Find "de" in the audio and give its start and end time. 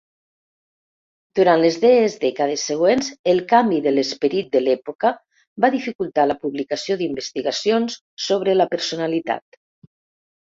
3.87-3.91, 4.55-4.61